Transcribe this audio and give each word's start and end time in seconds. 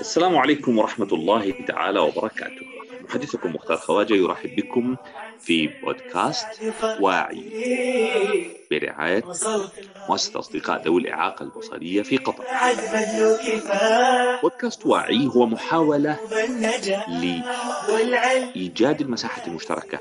السلام 0.00 0.36
عليكم 0.36 0.78
ورحمة 0.78 1.08
الله 1.12 1.50
تعالى 1.68 2.00
وبركاته. 2.00 2.66
محدثكم 3.08 3.54
مختار 3.54 3.76
خواجة 3.76 4.14
يرحب 4.14 4.56
بكم 4.56 4.96
في 5.40 5.66
بودكاست 5.66 6.46
واعي. 7.00 7.42
برعاية 8.70 9.24
مؤسسة 10.08 10.38
أصدقاء 10.38 10.82
ذوي 10.82 11.00
الإعاقة 11.00 11.42
البصرية 11.42 12.02
في 12.02 12.16
قطر. 12.16 12.44
بودكاست 14.42 14.86
واعي 14.86 15.26
هو 15.26 15.46
محاولة 15.46 16.16
لإيجاد 17.08 19.00
المساحة 19.00 19.46
المشتركة 19.46 19.98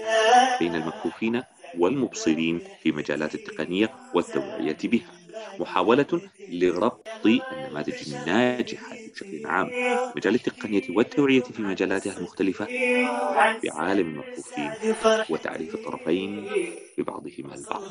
بين 0.59 0.75
المكفوفين 0.75 1.43
والمبصرين 1.77 2.61
في 2.83 2.91
مجالات 2.91 3.35
التقنية 3.35 3.89
والتوعية 4.13 4.77
بها. 4.83 5.11
محاولة 5.59 6.21
لربط 6.49 7.07
النماذج 7.25 7.93
الناجحة 8.13 8.95
بشكل 9.13 9.45
عام 9.45 9.69
مجال 10.15 10.35
التقنية 10.35 10.81
والتوعية 10.89 11.41
في 11.41 11.61
مجالاتها 11.61 12.17
المختلفة 12.17 12.67
بعالم 13.63 14.07
المكفوفين 14.09 14.71
وتعريف 15.29 15.75
الطرفين 15.75 16.49
ببعضهما 16.97 17.55
البعض. 17.55 17.81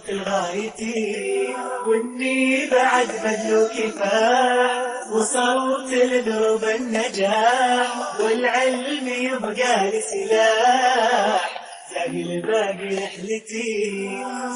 واني 1.86 2.70
بعد 2.70 3.06
بذلو 3.06 3.68
كفاح 3.68 4.96
وصلت 5.12 5.92
لدرب 5.94 6.64
النجاح 6.64 8.20
والعلم 8.20 9.08
يبقى 9.08 9.90
لي 9.90 10.00
سلاح 10.00 11.62
زادي 11.94 12.22
الباقي 12.22 12.96
رحلتي 12.96 14.08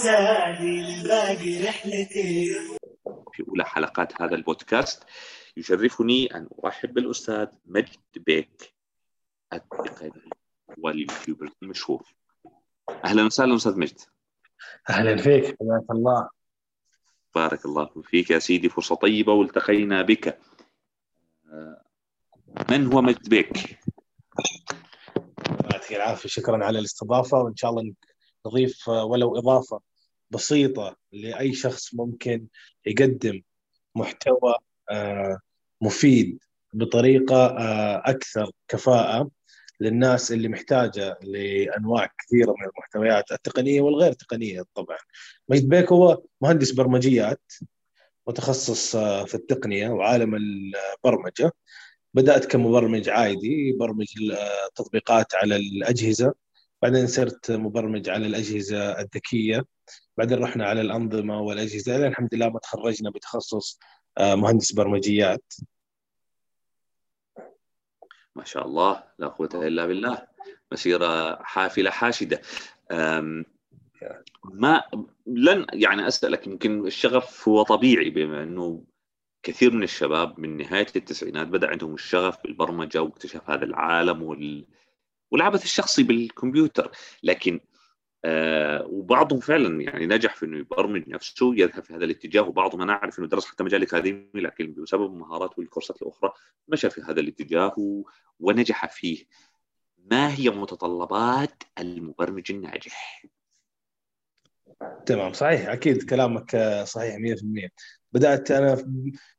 زادي 0.03 0.81
الباقي 0.81 1.63
رحلتي. 1.65 2.57
في 3.41 3.49
أولى 3.49 3.65
حلقات 3.65 4.23
هذا 4.23 4.35
البودكاست. 4.35 5.05
يشرفني 5.57 6.27
أن 6.37 6.49
أرحب 6.65 6.95
بالأستاذ 6.95 7.49
مجد 7.67 7.99
بيك 8.17 8.75
التقني 9.53 10.31
واليوتيوبر 10.79 11.53
المشهور. 11.63 12.03
أهلا 13.05 13.25
وسهلا 13.25 13.57
أستاذ 13.57 13.79
مجد. 13.79 14.01
أهلا 14.91 15.17
فيك 15.17 15.45
حياك 15.45 15.91
الله. 15.91 16.29
بارك 17.35 17.67
الله 17.67 17.87
فيك 18.03 18.31
يا 18.31 18.39
سيدي 18.39 18.69
فرصة 18.69 18.95
طيبة 18.95 19.33
والتقينا 19.33 20.03
بك. 20.03 20.39
من 22.71 22.93
هو 22.93 23.03
مجد 23.03 23.29
بيك؟ 23.29 23.81
يعطيك 25.73 25.93
العافية 25.93 26.29
شكرا 26.29 26.65
على 26.65 26.79
الاستضافة 26.79 27.39
وإن 27.39 27.57
شاء 27.57 27.71
الله 27.71 27.95
نضيف 28.47 28.89
ولو 28.89 29.39
إضافة. 29.39 29.81
بسيطة 30.31 30.97
لأي 31.13 31.53
شخص 31.55 31.95
ممكن 31.95 32.47
يقدم 32.87 33.43
محتوى 33.95 34.55
آه، 34.91 35.39
مفيد 35.81 36.39
بطريقة 36.75 37.47
آه، 37.47 38.03
أكثر 38.07 38.51
كفاءة 38.69 39.31
للناس 39.81 40.33
اللي 40.33 40.49
محتاجة 40.49 41.19
لأنواع 41.23 42.07
كثيرة 42.19 42.55
من 42.59 42.65
المحتويات 42.69 43.33
التقنية 43.33 43.81
والغير 43.81 44.13
تقنية 44.13 44.65
طبعا. 44.75 44.97
مجد 45.49 45.69
بيك 45.69 45.93
هو 45.93 46.23
مهندس 46.41 46.71
برمجيات 46.73 47.53
متخصص 48.29 48.97
آه، 48.97 49.25
في 49.25 49.35
التقنية 49.35 49.89
وعالم 49.89 50.35
البرمجة. 50.35 51.53
بدأت 52.15 52.45
كمبرمج 52.45 53.09
عادي 53.09 53.69
يبرمج 53.69 54.07
التطبيقات 54.69 55.35
على 55.35 55.57
الأجهزة 55.57 56.35
بعدين 56.83 57.07
صرت 57.07 57.51
مبرمج 57.51 58.09
على 58.09 58.27
الأجهزة 58.27 59.01
الذكية 59.01 59.65
بعدين 60.21 60.39
رحنا 60.39 60.67
على 60.67 60.81
الأنظمة 60.81 61.41
والأجهزة 61.41 62.07
الحمد 62.07 62.35
لله 62.35 62.49
ما 62.49 62.59
تخرجنا 62.59 63.11
بتخصص 63.11 63.79
آه، 64.19 64.35
مهندس 64.35 64.73
برمجيات. 64.73 65.53
ما 68.37 68.45
شاء 68.45 68.67
الله 68.67 69.05
لا 69.19 69.29
قوة 69.29 69.49
إلا 69.55 69.87
بالله. 69.87 70.27
مسيرة 70.73 71.43
حافلة 71.43 71.91
حاشدة. 71.91 72.41
أم، 72.91 73.45
ما 74.45 74.83
لن 75.27 75.67
يعني 75.73 76.09
أسألك 76.09 76.47
يمكن 76.47 76.87
الشغف 76.87 77.49
هو 77.49 77.63
طبيعي 77.63 78.11
بما 78.11 78.43
أنه 78.43 78.85
كثير 79.43 79.73
من 79.73 79.83
الشباب 79.83 80.41
من 80.41 80.57
نهاية 80.57 80.87
التسعينات 80.97 81.47
بدأ 81.47 81.69
عندهم 81.69 81.95
الشغف 81.95 82.43
بالبرمجة 82.43 83.03
واكتشاف 83.03 83.51
هذا 83.51 83.65
العالم 83.65 84.23
وال... 84.23 84.67
والعبث 85.31 85.65
الشخصي 85.65 86.03
بالكمبيوتر. 86.03 86.91
لكن 87.23 87.61
آه 88.25 88.87
وبعضهم 88.87 89.41
فعلا 89.41 89.83
يعني 89.83 90.07
نجح 90.07 90.35
في 90.37 90.47
إنه 90.47 90.59
يبرمج 90.59 91.09
نفسه 91.09 91.55
يذهب 91.55 91.85
في 91.85 91.95
هذا 91.95 92.05
الاتجاه 92.05 92.43
وبعضهم 92.43 92.83
أنا 92.83 92.93
أعرف 92.93 93.19
إنه 93.19 93.29
درس 93.29 93.47
حتى 93.47 93.65
مجال 93.65 93.83
أكاديمي 93.83 94.31
لكن 94.35 94.75
بسبب 94.75 95.07
المهارات 95.07 95.59
والكورسات 95.59 96.03
الأخرى 96.03 96.33
مشى 96.69 96.91
في 96.91 97.01
هذا 97.01 97.21
الاتجاه. 97.21 97.75
ونجح 98.41 98.87
فيه. 98.87 99.25
ما 100.11 100.35
هي 100.35 100.51
متطلبات 100.51 101.63
المبرمج 101.79 102.53
الناجح؟ 102.53 103.25
تمام 105.07 105.33
صحيح 105.33 105.69
أكيد 105.69 106.11
كلامك 106.11 106.55
آه، 106.55 106.85
صحيح 106.85 107.17
100% 107.17 107.69
بدأت 108.13 108.51
أنا 108.51 108.85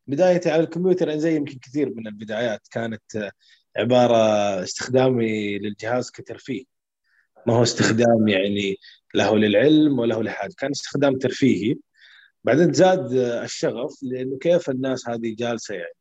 بدايتي 0.08 0.52
على 0.52 0.64
الكمبيوتر 0.64 1.18
زي 1.18 1.36
يمكن 1.36 1.60
كثير 1.60 1.94
من 1.96 2.08
البدايات 2.08 2.68
كانت 2.72 3.16
آه، 3.16 3.32
عبارة 3.78 4.16
استخدامي 4.64 5.60
للجهاز 5.60 6.12
كترفيه 6.12 6.64
ما 7.48 7.56
هو 7.56 7.64
استخدام 7.64 8.28
يعني 8.28 8.78
له 9.16 9.38
للعلم 9.38 10.00
وله 10.00 10.24
لحاجه 10.24 10.54
كان 10.58 10.72
استخدام 10.72 11.18
ترفيهي. 11.18 11.76
بعدين 12.44 12.74
زاد 12.74 13.14
الشغف 13.14 13.94
لأنه 14.04 14.38
كيف 14.38 14.70
الناس 14.70 15.10
هذه 15.10 15.36
جالسة 15.38 15.76
يعني 15.76 15.94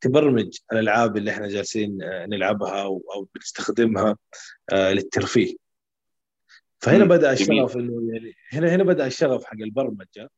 تبرمج 0.00 0.58
الألعاب 0.72 1.16
اللي 1.16 1.30
إحنا 1.30 1.48
جالسين 1.48 2.02
آه، 2.02 2.26
نلعبها 2.26 2.82
أو 2.82 3.28
بنستخدمها 3.34 4.16
آه، 4.72 4.92
للترفيه. 4.92 5.56
فهنا 6.78 7.04
بدأ. 7.04 7.32
الشغف 7.32 7.76
إنه 7.76 8.12
يعني 8.12 8.34
هنا 8.52 8.74
هنا 8.74 8.84
بدأ 8.84 9.06
الشغف 9.06 9.44
حق 9.44 9.56
البرمجة 9.60 10.30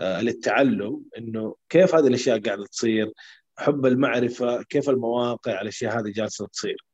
آه، 0.00 0.20
للتعلم 0.20 1.02
إنه 1.18 1.56
كيف 1.68 1.94
هذه 1.94 2.06
الأشياء 2.06 2.40
قاعدة 2.40 2.66
تصير 2.66 3.12
حب 3.58 3.86
المعرفة 3.86 4.62
كيف 4.62 4.90
المواقع 4.90 5.60
الأشياء 5.60 6.00
هذه 6.00 6.12
جالسة 6.12 6.46
تصير. 6.46 6.84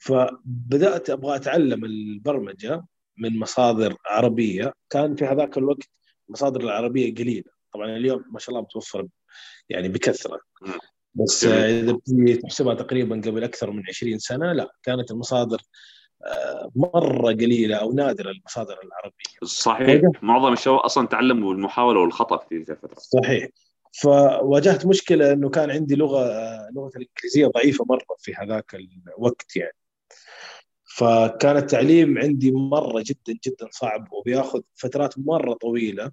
فبدأت 0.00 1.10
أبغى 1.10 1.36
أتعلم 1.36 1.84
البرمجة 1.84 2.84
من 3.18 3.38
مصادر 3.38 3.96
عربية. 4.06 4.72
كان 4.90 5.16
في 5.16 5.24
هذاك 5.24 5.58
الوقت 5.58 5.88
المصادر 6.28 6.60
العربية 6.60 7.14
قليلة. 7.14 7.50
طبعا 7.74 7.96
اليوم 7.96 8.24
ما 8.30 8.38
شاء 8.38 8.50
الله 8.50 8.60
متوفرة 8.60 9.08
يعني 9.68 9.88
بكثرة. 9.88 10.40
بس. 11.14 11.44
آه، 11.44 11.80
إذا 11.80 12.40
تحسبها 12.42 12.74
تقريبا 12.74 13.16
قبل 13.16 13.44
أكثر 13.44 13.70
من 13.70 13.82
20 13.88 14.18
سنة 14.18 14.52
لا 14.52 14.70
كانت 14.82 15.10
المصادر 15.10 15.62
آه، 16.26 16.70
مرة 16.76 17.32
قليلة 17.32 17.76
أو 17.76 17.92
نادرة 17.92 18.30
المصادر 18.30 18.78
العربية. 18.84 19.38
صحيح. 19.44 20.02
معظم 20.22 20.52
الشباب 20.52 20.78
أصلا 20.78 21.06
تعلموا 21.06 21.52
بالمحاوله 21.52 22.00
والخطأ 22.00 22.36
في 22.48 22.64
تلك 22.64 22.84
الفترة. 22.84 22.98
صحيح. 22.98 23.48
فواجهت 23.92 24.86
مشكلة 24.86 25.32
إنه 25.32 25.48
كان 25.48 25.70
عندي 25.70 25.94
لغة 25.94 26.24
لغة 26.70 26.90
الإنجليزية 26.96 27.46
ضعيفة 27.46 27.84
مرة 27.88 28.16
في 28.18 28.34
هذاك 28.34 28.74
الوقت 28.74 29.56
يعني. 29.56 29.79
فكان 31.00 31.56
التعليم 31.56 32.18
عندي 32.18 32.52
مرة 32.52 33.04
جدا 33.06 33.38
جدا 33.46 33.68
صعب 33.70 34.12
وبياخذ 34.12 34.60
فترات 34.74 35.18
مرة 35.18 35.52
طويلة 35.52 36.12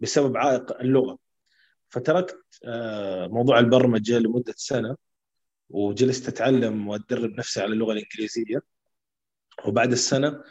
بسبب 0.00 0.36
عائق 0.36 0.80
اللغة. 0.80 1.18
فتركت 1.88 2.38
آه، 2.64 3.26
موضوع 3.26 3.58
البرمجة 3.58 4.18
لمدة 4.18 4.54
سنة 4.56 4.96
وجلست 5.70 6.28
أتعلم 6.28 6.88
واتدرب 6.88 7.30
نفسي 7.30 7.60
على 7.60 7.72
اللغة 7.72 7.92
الإنجليزية. 7.92 8.62
وبعد 9.64 9.92
السنة 9.92 10.42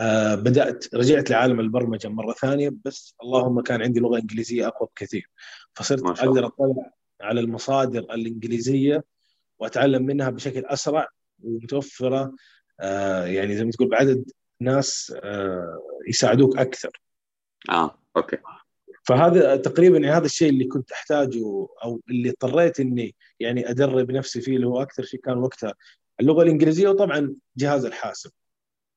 آه، 0.00 0.34
بدأت 0.34 0.94
رجعت 0.94 1.30
لعالم 1.30 1.60
البرمجة 1.60 2.08
مرة 2.08 2.32
ثانية 2.32 2.72
بس 2.84 3.14
اللهم 3.22 3.60
كان 3.60 3.82
عندي 3.82 4.00
لغة 4.00 4.18
إنجليزية 4.18 4.66
أقوى 4.66 4.88
بكثير. 4.96 5.30
فصرت. 5.74 6.02
أقدر 6.02 6.46
أطلع 6.46 6.90
على 7.20 7.40
المصادر 7.40 8.00
الإنجليزية 8.00 9.04
وأتعلم 9.58 10.02
منها 10.02 10.30
بشكل 10.30 10.64
أسرع 10.64 11.08
ومتوفرة 11.42 12.34
يعني 13.26 13.56
زي 13.56 13.64
ما 13.64 13.70
تقول 13.70 13.88
بعدد 13.88 14.30
ناس 14.60 15.14
آه، 15.22 15.80
يساعدوك 16.08 16.58
أكثر. 16.58 17.00
آه 17.70 17.98
أوكي. 18.16 18.36
فهذا 19.02 19.56
تقريبا 19.56 19.98
يعني 19.98 20.16
هذا 20.16 20.24
الشيء 20.26 20.48
اللي 20.48 20.64
كنت 20.64 20.92
أحتاجه 20.92 21.68
أو 21.84 22.00
اللي 22.10 22.30
اضطريت 22.30 22.80
إني 22.80 23.14
يعني 23.40 23.70
أدرب 23.70 24.10
نفسي 24.10 24.40
فيه 24.40 24.56
اللي 24.56 24.66
هو 24.66 24.82
أكثر 24.82 25.02
شيء 25.04 25.20
كان 25.20 25.38
وقتها 25.38 25.74
اللغة 26.20 26.42
الإنجليزية 26.42 26.88
وطبعا 26.88 27.34
جهاز 27.56 27.84
الحاسب. 27.84 28.30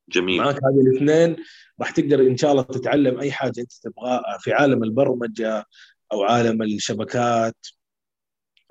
جميل. 0.10 0.38
معك 0.38 0.56
هذه 0.56 0.82
الاثنين 0.82 1.36
راح 1.80 1.92
تقدر 1.92 2.20
إن 2.20 2.38
شاء 2.38 2.52
الله 2.52 2.64
تتعلم 2.64 3.20
أي 3.20 3.32
حاجة 3.32 3.54
أنت 3.62 3.74
تبغاها 3.74 4.38
في 4.40 4.54
عالم 4.54 4.84
البرمجة 4.84 5.66
أو 6.12 6.24
عالم 6.24 6.62
الشبكات 6.62 7.56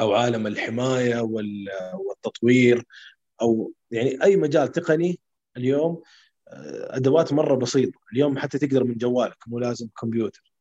أو 0.00 0.12
عالم 0.14 0.46
الحماية 0.46 1.20
وال- 1.20 1.68
والتطوير 1.94 2.84
أو 3.42 3.72
يعني 3.90 4.22
أي 4.24 4.36
مجال 4.36 4.72
تقني 4.72 5.20
اليوم 5.56 6.02
آه، 6.48 6.96
أدوات 6.96 7.32
مرة 7.32 7.54
بسيطة. 7.56 8.00
اليوم 8.12 8.38
حتى 8.38 8.58
تقدر 8.58 8.84
من 8.84 8.94
جوالك 8.94 9.36
مو 9.46 9.58
لازم 9.58 9.88
كمبيوتر. 10.00 10.52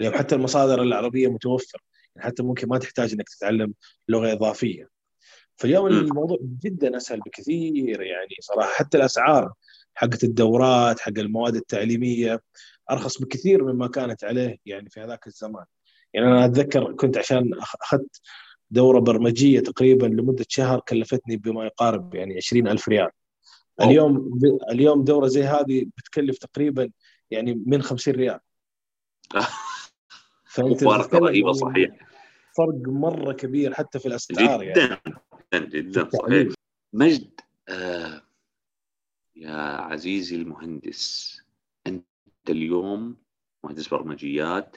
اليوم 0.00 0.14
حتى 0.14 0.34
المصادر 0.34 0.82
العربية 0.82 1.28
متوفرة. 1.28 1.80
يعني 2.16 2.26
حتى 2.26 2.42
ممكن 2.42 2.68
ما 2.68 2.78
تحتاج 2.78 3.12
إنك 3.12 3.28
تتعلم 3.28 3.74
لغة 4.08 4.32
إضافية. 4.32 4.88
فاليوم. 5.56 5.86
الموضوع 5.86 6.38
جدا 6.42 6.96
أسهل 6.96 7.20
بكثير 7.20 8.02
يعني 8.02 8.36
صراحة. 8.40 8.70
حتى 8.72 8.98
الأسعار 8.98 9.52
حقت 9.94 10.24
الدورات 10.24 11.00
حق 11.00 11.18
المواد 11.18 11.56
التعليمية 11.56 12.42
أرخص 12.90 13.22
بكثير 13.22 13.64
مما 13.64 13.88
كانت 13.88 14.24
عليه 14.24 14.56
يعني 14.66 14.90
في 14.90 15.00
هذاك 15.00 15.26
الزمان. 15.26 15.64
يعني 16.14 16.26
أنا 16.26 16.44
أتذكر 16.44 16.92
كنت 16.92 17.18
عشان 17.18 17.54
أخذت 17.82 18.20
دورة 18.70 18.98
برمجية 19.00 19.60
تقريبا 19.60 20.06
لمدة 20.06 20.44
شهر 20.48 20.80
كلفتني 20.80 21.36
بما 21.36 21.64
يقارب 21.64 22.14
يعني 22.14 22.36
20 22.36 22.68
ألف 22.68 22.88
ريال. 22.88 23.10
واو. 23.78 23.90
اليوم 23.90 24.38
اليوم 24.70 25.04
دورة 25.04 25.26
زي 25.26 25.42
هذه 25.42 25.86
بتكلف 25.96 26.38
تقريبا 26.38 26.90
يعني 27.30 27.62
من 27.66 27.82
50 27.82 28.14
ريال. 28.14 28.40
مفارقه 30.58 31.02
تتكلم 31.02 31.24
رهيبة 31.24 31.52
صحيح. 31.52 31.90
فرق 32.56 32.88
مرة 32.88 33.32
كبير 33.32 33.74
حتى 33.74 33.98
في 33.98 34.06
الأسعار 34.06 34.62
يعني. 34.62 35.00
جدا 35.52 35.58
جدا 35.58 35.80
جدا 35.80 36.08
صحيح. 36.18 36.54
مجد 36.92 37.40
آه 37.68 38.22
يا 39.36 39.56
عزيزي 39.60 40.36
المهندس 40.36 41.36
أنت 41.86 42.04
اليوم 42.48 43.16
مهندس 43.64 43.88
برمجيات 43.88 44.76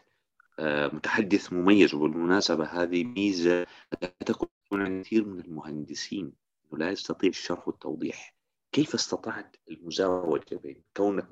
متحدث 0.94 1.54
مميز 1.54 1.94
وبالمناسبة 1.94 2.66
هذه 2.66 3.04
ميزة 3.04 3.68
لا 4.02 4.14
تكون 4.26 4.50
عند 4.72 5.06
كثير 5.06 5.26
من 5.26 5.40
المهندسين 5.40 6.34
لا 6.72 6.92
يستطيع 6.92 7.30
الشرح 7.30 7.68
والتوضيح. 7.68 8.36
كيف 8.72 8.94
استطعت 8.94 9.56
المزاوجة 9.70 10.56
بين 10.56 10.84
كونك 10.98 11.28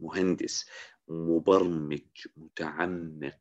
مهندس 0.00 0.66
مبرمج 1.08 2.00
متعمق 2.36 3.40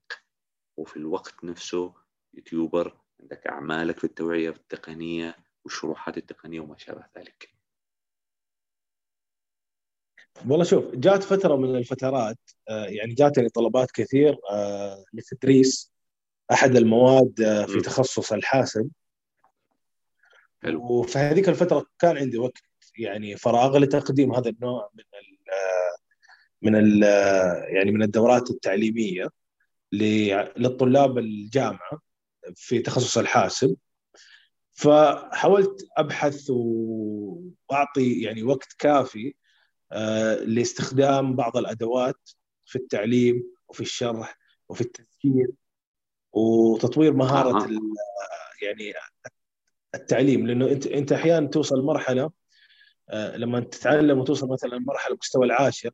وفي 0.77 0.97
الوقت 0.97 1.43
نفسه 1.43 1.93
يوتيوبر 2.33 2.97
عندك 3.19 3.47
أعمالك 3.47 3.97
في 3.97 4.03
التوعية 4.03 4.49
التقنية 4.49 5.37
والشروحات 5.63 6.17
التقنية 6.17 6.59
وما 6.59 6.77
شابه 6.77 7.05
ذلك؟ 7.17 7.52
والله 10.47 10.63
شوف 10.65 10.95
جات 10.95 11.23
فترة 11.23 11.55
من 11.55 11.75
الفترات 11.75 12.37
آه، 12.69 12.85
يعني 12.85 13.13
جاتني 13.13 13.49
طلبات 13.49 13.91
كثير 13.91 14.37
آه، 14.51 15.05
لتدريس 15.13 15.93
أحد 16.51 16.75
المواد 16.75 17.41
آه، 17.41 17.65
في. 17.65 17.81
تخصص 17.81 18.33
الحاسب. 18.33 18.89
حلو. 20.63 20.83
وفي 20.83 21.19
هذيك 21.19 21.49
الفترة 21.49 21.85
كان 21.99 22.17
عندي 22.17 22.37
وقت 22.37 22.63
يعني 22.97 23.37
فراغ 23.37 23.77
لتقديم 23.77 24.35
هذا 24.35 24.49
النوع 24.49 24.89
من 24.93 25.03
ال 25.13 25.37
من 26.61 26.75
ال 26.75 27.03
يعني 27.75 27.91
من 27.91 28.03
الدورات 28.03 28.49
التعليمية 28.51 29.29
للطلاب 29.91 31.17
الجامعة 31.17 32.01
في 32.55 32.79
تخصص 32.79 33.17
الحاسب. 33.17 33.75
فحاولت 34.73 35.87
أبحث 35.97 36.49
وأعطي 36.49 38.21
يعني 38.21 38.43
وقت 38.43 38.73
كافي 38.79 39.33
لاستخدام 40.45 41.35
بعض 41.35 41.57
الأدوات 41.57 42.29
في 42.65 42.75
التعليم 42.75 43.43
وفي 43.67 43.81
الشرح 43.81 44.37
وفي 44.69 44.81
التسجيل 44.81 45.47
وتطوير 46.33 47.13
مهارة. 47.13 47.65
ال- 47.65 47.79
يعني 48.61 48.93
التعليم. 49.95 50.47
لأنه 50.47 50.67
انت 50.71 50.87
أنت 50.87 51.11
أحيانا 51.11 51.47
توصل 51.47 51.81
مرحلة 51.81 52.31
آه، 53.09 53.37
لما 53.37 53.59
تتعلم 53.59 54.19
وتوصل 54.19 54.49
مثلا 54.49 54.79
مرحلة 54.79 55.13
المستوى 55.13 55.45
العاشر 55.45 55.91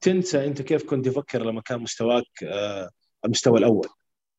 تنسى 0.00 0.46
أنت 0.46 0.62
كيف 0.62 0.84
كنت 0.84 1.08
تفكر 1.08 1.42
لما 1.44 1.60
كان 1.60 1.80
مستواك 1.80 2.24
آه، 2.44 2.90
المستوى 3.24 3.58
الأول. 3.58 3.88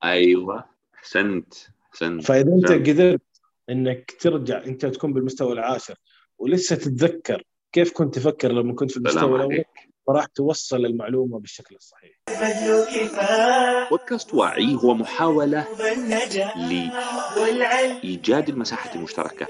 أيوه. 0.03 0.69
أحسنت. 0.95 1.53
أحسنت. 1.89 2.23
فإذا 2.23 2.53
أنت. 2.53 2.89
قدرت 2.89 3.21
إنك 3.69 4.11
ترجع 4.19 4.63
أنت 4.63 4.85
تكون 4.85 5.13
بالمستوى 5.13 5.53
العاشر 5.53 5.95
ولسه 6.37 6.75
تتذكر 6.75 7.43
كيف 7.71 7.91
كنت 7.93 8.15
تفكر 8.15 8.51
لما 8.51 8.73
كنت 8.73 8.91
في 8.91 8.97
المستوى 8.97 9.35
الأول؟ 9.35 9.63
فراح 10.07 10.25
توصل 10.25 10.85
المعلومة 10.85 11.39
بالشكل 11.39 11.75
الصحيح. 11.75 12.11
بودكاست 13.89 14.33
وعي 14.33 14.75
هو 14.75 14.93
محاولة 14.93 15.67
لإيجاد 16.55 18.49
المساحة 18.49 18.95
المشتركة 18.95 19.47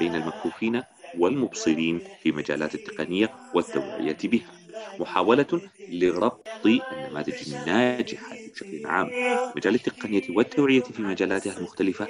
بين 0.00 0.14
المكفوفين 0.14 0.82
والمبصرين 1.18 2.00
في 2.22 2.32
مجالات 2.32 2.74
التقنية 2.74 3.30
والتوعية 3.54 4.16
بها. 4.24 4.59
محاولة 4.98 5.60
لربط 5.88 6.66
النماذج 6.66 7.54
الناجحة 7.54 8.36
بشكل 8.52 8.86
عام 8.86 9.10
مجال 9.56 9.74
التقنية 9.74 10.22
والتوعية 10.30 10.80
في 10.82 11.02
مجالاتها 11.02 11.58
المختلفة 11.58 12.06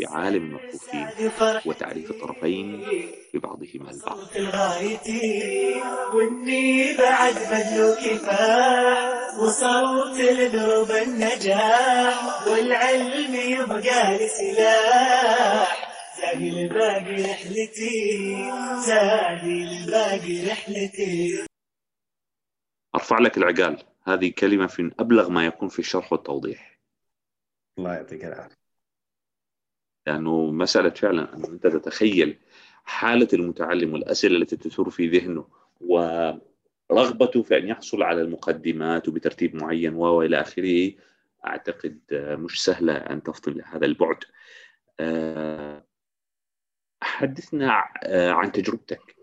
بعالم 0.00 0.44
المكفوفين 0.44 1.08
وتعريف 1.66 2.10
الطرفين 2.10 2.84
ببعضهما 3.34 3.90
البعض. 3.90 4.18
واني 6.14 6.96
بعد 6.96 7.34
كفاح 8.04 9.38
وصوت 9.40 10.20
لدرب 10.20 10.90
النجاح 10.90 12.46
والعلم 12.48 13.34
يبقى 13.34 14.18
لي 14.18 14.28
سلاح 14.28 15.86
زادي 16.20 16.48
الباقي 16.48 17.22
رحلتي 17.22 18.50
زادي 18.86 19.62
الباقي 19.64 20.46
رحلتي. 20.46 21.46
أرفع 23.06 23.18
لك 23.18 23.38
العقال. 23.38 23.82
هذه 24.04 24.32
كلمة 24.38 24.66
في 24.66 24.90
أبلغ 24.98 25.28
ما 25.28 25.46
يكون 25.46 25.68
في 25.68 25.78
الشرح 25.78 26.12
والتوضيح. 26.12 26.80
الله 27.78 27.94
يعطيك 27.94 28.24
العافية. 28.24 28.56
لأنه 30.06 30.50
مسألة 30.50 30.90
فعلا 30.90 31.36
أن 31.36 31.44
أنت 31.44 31.66
تتخيل 31.66 32.38
حالة 32.84 33.28
المتعلم 33.32 33.92
والأسئلة 33.92 34.36
التي 34.36 34.56
تثور 34.56 34.90
في 34.90 35.08
ذهنه 35.08 35.48
ورغبته 35.80 37.42
في 37.42 37.58
أن 37.58 37.68
يحصل 37.68 38.02
على 38.02 38.20
المقدمات 38.22 39.08
وبترتيب 39.08 39.56
معين 39.56 39.94
وإلى 39.94 40.40
آخره 40.40 40.92
أعتقد 41.46 41.98
مش 42.12 42.64
سهلة 42.64 42.96
أن 42.96 43.22
تفطن 43.22 43.52
لهذا 43.52 43.86
البعد. 43.86 44.24
أه، 45.00 45.84
حدثنا 47.02 47.84
عن 48.08 48.52
تجربتك. 48.52 49.16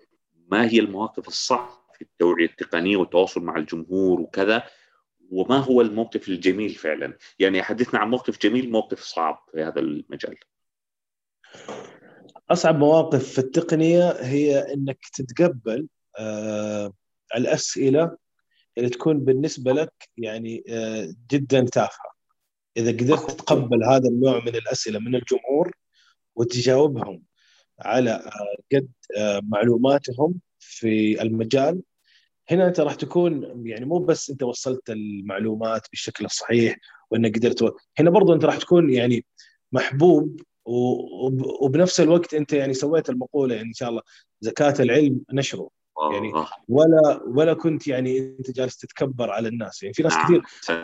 ما 0.51 0.65
هي 0.69 0.79
المواقف 0.79 1.27
الصعبه 1.27 1.69
في 1.69 1.82
التوعيه 2.03 2.45
التقنيه 2.45 2.97
والتواصل 2.97 3.43
مع 3.43 3.57
الجمهور 3.57 4.21
وكذا 4.21 4.63
وما 5.31 5.57
هو 5.57 5.81
الموقف 5.81 6.29
الجميل 6.29 6.69
فعلا؟ 6.69 7.17
يعني 7.39 7.63
حدثنا 7.63 7.99
عن 7.99 8.09
موقف 8.09 8.39
جميل 8.41 8.71
موقف 8.71 8.99
صعب 8.99 9.45
في 9.51 9.63
هذا 9.63 9.79
المجال. 9.79 10.35
أصعب 12.49 12.77
مواقف 12.77 13.33
في 13.33 13.39
التقنية 13.39 14.11
هي 14.11 14.73
إنك 14.73 14.99
تتقبل 15.13 15.87
آه 16.19 16.93
الأسئلة 17.35 18.17
اللي 18.77 18.89
تكون 18.89 19.19
بالنسبة 19.19 19.73
لك 19.73 19.93
يعني 20.17 20.63
آه 20.69 21.13
جدا 21.31 21.61
تافهة. 21.61 22.13
إذا 22.77 22.91
قدرت 22.91 23.31
تتقبل 23.31 23.83
هذا 23.83 24.09
النوع 24.09 24.39
من 24.39 24.55
الأسئلة 24.55 24.99
من 24.99 25.15
الجمهور 25.15 25.71
وتجاوبهم 26.35 27.23
على 27.79 28.11
آه 28.11 28.55
قد 28.73 28.89
آه 29.17 29.41
معلوماتهم 29.43 30.39
في 30.59 31.21
المجال 31.21 31.81
هنا 32.49 32.67
أنت 32.67 32.79
راح 32.79 32.95
تكون 32.95 33.61
يعني 33.67 33.85
مو 33.85 33.97
بس 33.99 34.29
أنت 34.29 34.43
وصلت 34.43 34.89
المعلومات 34.89 35.87
بالشكل 35.91 36.25
الصحيح 36.25 36.77
وإنك 37.11 37.37
قدرت 37.37 37.61
و... 37.61 37.71
هنا 37.99 38.09
برضو 38.09 38.33
أنت 38.33 38.45
راح 38.45 38.57
تكون 38.57 38.93
يعني 38.93 39.25
محبوب 39.71 40.41
و- 40.65 41.65
وبنفس 41.65 41.99
الوقت 41.99 42.33
أنت 42.33 42.53
يعني 42.53 42.73
سويت 42.73 43.09
المقولة 43.09 43.55
يعني 43.55 43.67
إن 43.67 43.73
شاء 43.73 43.89
الله 43.89 44.01
زكاة 44.41 44.73
العلم 44.79 45.21
نشره 45.33 45.69
يعني 46.13 46.31
ولا 46.69 47.23
ولا 47.27 47.53
كنت 47.53 47.87
يعني 47.87 48.17
أنت 48.39 48.51
جالس 48.51 48.77
تتكبر 48.77 49.29
على 49.29 49.47
الناس. 49.47 49.83
يعني 49.83 49.93
في 49.93 50.03
ناس 50.03 50.13
نعم، 50.13 50.23
كثير. 50.25 50.41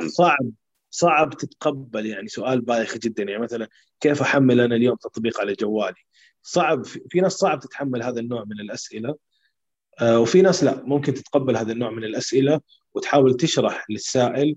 صعب 0.08 0.50
صعب 0.92 1.30
تتقبل 1.38 2.06
يعني 2.06 2.28
سؤال 2.28 2.62
بايخ 2.62 2.98
جدا. 2.98 3.24
يعني 3.24 3.44
مثلا 3.44 3.68
كيف 4.00 4.22
أحمل 4.22 4.60
أنا 4.62 4.76
اليوم 4.76 4.96
تطبيق 4.96 5.40
على 5.42 5.54
جوالي؟ 5.54 5.96
صعب 6.42 6.86
في 6.86 7.20
ناس 7.22 7.34
صعب 7.34 7.60
تتحمل 7.60 8.04
هذا 8.04 8.20
النوع 8.20 8.44
من 8.44 8.60
الأسئلة. 8.60 9.16
وفي 10.04 10.42
ناس 10.42 10.64
لا 10.64 10.84
ممكن 10.84 11.14
تتقبل 11.14 11.58
هذا 11.58 11.72
النوع 11.72 11.90
من 11.90 12.04
الأسئلة 12.04 12.62
وتحاول 12.94 13.38
تشرح 13.38 13.86
للسائل 13.90 14.56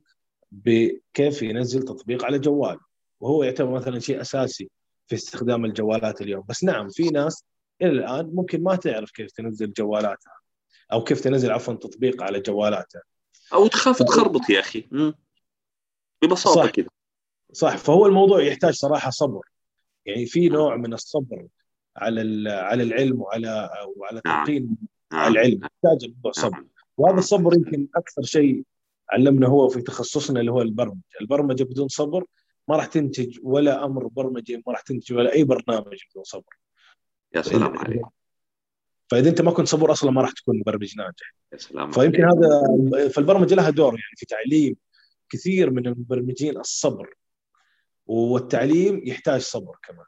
بكيف 0.52 1.42
ينزل 1.42 1.82
تطبيق 1.82 2.24
على 2.24 2.38
جوال 2.38 2.78
وهو 3.20 3.44
يعتبر 3.44 3.70
مثلا 3.70 3.98
شيء 3.98 4.20
أساسي 4.20 4.70
في 5.06 5.14
استخدام 5.14 5.64
الجوالات 5.64 6.20
اليوم 6.22 6.44
بس 6.48 6.64
نعم 6.64 6.88
في 6.88 7.08
ناس 7.08 7.44
إلى 7.82 7.90
الآن 7.90 8.30
ممكن 8.34 8.62
ما 8.62 8.76
تعرف 8.76 9.10
كيف 9.10 9.30
تنزل 9.30 9.72
جوالاتها 9.72 10.32
أو 10.92 11.04
كيف 11.04 11.20
تنزل 11.20 11.50
عفوا 11.50 11.74
تطبيق 11.74 12.22
على 12.22 12.40
جوالاتها 12.40 13.02
أو 13.52 13.66
تخاف 13.66 14.02
تخربط 14.02 14.50
يا 14.50 14.60
أخي 14.60 14.88
مم. 14.90 15.14
ببساطة. 16.22 16.66
كذا 16.68 16.88
صح 17.52 17.76
فهو 17.76 18.06
الموضوع 18.06 18.42
يحتاج 18.42 18.74
صراحة 18.74 19.10
صبر 19.10 19.42
يعني 20.06 20.26
في 20.26 20.48
نوع 20.48 20.76
من 20.76 20.92
الصبر 20.92 21.46
على 21.96 22.50
على 22.50 22.82
العلم 22.82 23.20
وعلى 23.20 23.70
وعلى 23.96 24.20
نعم. 24.26 24.44
تلقين. 24.44 24.76
العلم 25.12 25.60
يحتاج 25.62 26.04
الموضوع 26.04 26.32
صبر. 26.32 26.50
نعم. 26.50 26.68
وهذا 26.96 27.18
الصبر 27.18 27.54
يمكن 27.54 27.88
أكثر 27.96 28.22
شيء 28.22 28.64
علمنا 29.12 29.46
هو 29.46 29.68
في 29.68 29.82
تخصصنا 29.82 30.40
اللي 30.40 30.52
هو 30.52 30.62
البرمجة، 30.62 31.02
البرمجة 31.20 31.64
بدون 31.64 31.88
صبر 31.88 32.24
ما 32.68 32.76
راح 32.76 32.86
تنتج 32.86 33.38
ولا 33.42 33.84
أمر 33.84 34.06
برمجي 34.06 34.56
ما 34.56 34.72
راح 34.72 34.80
تنتج 34.80 35.12
ولا 35.12 35.32
أي 35.32 35.44
برنامج 35.44 35.98
بدون 36.10 36.24
صبر. 36.24 36.58
يا 37.34 37.42
سلام 37.42 37.78
عليك. 37.78 38.02
فإذا 39.10 39.30
أنت 39.30 39.40
ما 39.40 39.50
كنت 39.50 39.68
صبور 39.68 39.92
أصلا 39.92 40.10
ما 40.10 40.22
راح 40.22 40.30
تكون 40.32 40.58
مبرمج 40.58 40.96
ناجح. 40.98 41.34
يا 41.52 41.58
سلام 41.58 41.90
فيمكن 41.90 42.24
هذا 42.24 43.08
فالبرمجة 43.08 43.54
لها 43.54 43.70
دور 43.70 43.92
يعني 43.92 44.16
في 44.16 44.26
تعليم 44.26 44.76
كثير 45.28 45.70
من 45.70 45.86
المبرمجين 45.86 46.58
الصبر. 46.58 47.14
والتعليم 48.06 49.02
يحتاج 49.04 49.40
صبر 49.40 49.76
كمان. 49.82 50.06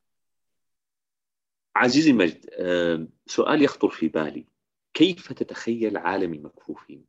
عزيزي 1.77 2.13
مجد 2.13 2.47
آه، 2.53 3.07
سؤال 3.27 3.63
يخطر 3.63 3.89
في 3.89 4.09
بالي. 4.09 4.47
كيف 4.95 5.33
تتخيل 5.33 5.97
عالم 5.97 6.35
المكفوفين؟ 6.35 7.05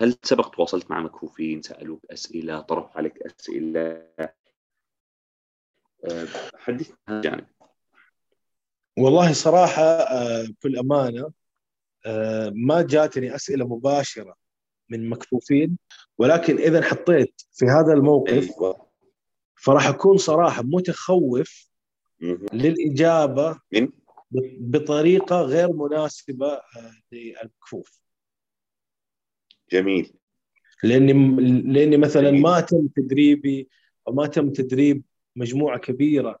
هل 0.00 0.16
سبق 0.22 0.48
تواصلت 0.48 0.90
مع 0.90 1.00
مكفوفين 1.00 1.62
سألوك 1.62 2.06
أسئلة 2.10 2.60
طرحوا 2.60 2.96
عليك 2.98 3.22
أسئلة 3.22 4.06
آه، 6.04 6.26
حدثنا 6.54 6.96
عن 7.08 7.16
الجانب 7.16 7.46
والله 8.98 9.32
صراحة 9.32 9.82
آه، 9.82 10.46
بكل 10.46 10.78
أمانة 10.78 11.32
آه، 12.06 12.52
ما 12.54 12.82
جاتني 12.82 13.34
أسئلة 13.34 13.66
مباشرة 13.66 14.34
من 14.88 15.10
مكفوفين 15.10 15.78
ولكن 16.18 16.58
إذا 16.58 16.82
حطيت 16.82 17.42
في 17.52 17.64
هذا 17.64 17.92
الموقف 17.92 18.50
أيوة. 18.60 18.90
فراح 19.54 19.86
أكون 19.86 20.16
صراحة 20.16 20.62
متخوف 20.62 21.70
مهم. 22.20 22.46
للإجابة 22.52 23.60
من 23.72 23.88
بطريقة 24.60 25.42
غير 25.42 25.72
مناسبة 25.72 26.52
آه، 26.52 26.94
للمكفوف 27.12 28.00
جميل. 29.72 30.12
لأني 30.82 31.12
لأني 31.72 31.96
مثلا 31.96 32.30
جميل. 32.30 32.42
ما 32.42 32.60
تم 32.60 32.88
تدريبي 32.96 33.68
أو 34.08 34.12
ما 34.12 34.26
تم 34.26 34.52
تدريب 34.52 35.02
مجموعة 35.36 35.78
كبيرة 35.78 36.40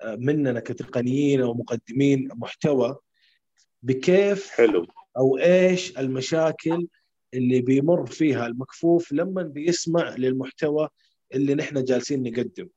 آه، 0.00 0.16
مننا 0.16 0.60
كتقنيين 0.60 1.40
أو 1.40 1.54
مقدمين 1.54 2.28
محتوى 2.34 2.96
بكيف 3.82 4.48
حلو. 4.50 4.86
أو 5.16 5.38
إيش 5.38 5.98
المشاكل 5.98 6.88
اللي 7.34 7.60
بيمر 7.60 8.06
فيها 8.06 8.46
المكفوف 8.46 9.12
لما 9.12 9.42
بيسمع 9.42 10.16
للمحتوى 10.16 10.88
اللي 11.34 11.54
نحن 11.54 11.84
جالسين 11.84 12.22
نقدم 12.22 12.68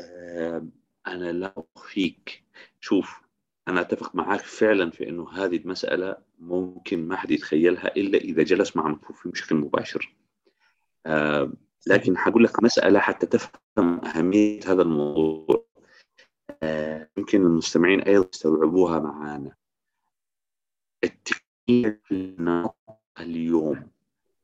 آه، 0.00 0.66
أنا 1.06 1.32
لا 1.32 1.64
أخفيك. 1.76 2.44
شوف 2.80 3.20
أنا 3.68 3.80
أتفق 3.80 4.14
معك 4.14 4.40
فعلا 4.40 4.90
في 4.90 5.08
أنه 5.08 5.30
هذه 5.30 5.56
المسألة 5.56 6.16
ممكن 6.38 7.08
ما 7.08 7.16
حد 7.16 7.30
يتخيلها 7.30 7.96
إلا 7.96 8.18
إذا 8.18 8.42
جلس 8.42 8.76
مع 8.76 8.88
مكفوفين 8.88 9.32
بشكل 9.32 9.54
مباشر. 9.54 10.14
آه، 11.06 11.52
لكن 11.86 12.18
حقول 12.18 12.44
لك 12.44 12.62
مسألة 12.62 12.98
حتى 12.98 13.26
تفهم 13.26 14.04
أهمية 14.04 14.60
هذا 14.66 14.82
الموضوع 14.82 15.64
آه، 16.62 17.10
المستمعين 17.46 18.00
أيضا 18.00 18.28
يستوعبوها 18.34 18.98
في 22.04 22.12
النطق 22.12 22.76
اليوم 23.20 23.90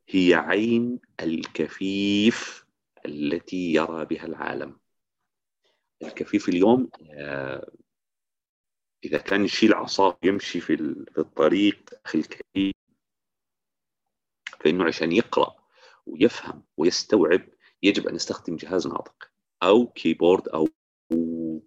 هي 0.09 0.35
عين 0.35 0.99
الكفيف 1.21 2.67
التي 3.07 3.73
يرى 3.75 4.05
بها 4.05 4.27
العالم. 4.27 4.80
الكفيف 6.03 6.49
اليوم 6.49 6.91
آه، 7.11 7.71
إذا 9.05 9.19
كان 9.19 9.45
يشيل 9.45 9.75
عصاه 9.75 10.19
يمشي 10.23 10.61
في 10.61 10.75
ال- 10.75 11.07
في 11.13 11.19
الطريق 11.19 11.91
أخي 12.07 12.19
الكريم 12.19 12.73
فإنه 14.61 14.85
عشان 14.85 15.13
يقرأ 15.13 15.57
ويفهم 16.07 16.63
ويستوعب 16.77 17.43
يجب 17.83 18.09
أن 18.09 18.15
يستخدم 18.15 18.57
جهاز 18.57 18.87
ناطق 18.87 19.31
أو 19.63 19.87
كيبورد 19.87 20.49
أو 20.49 20.69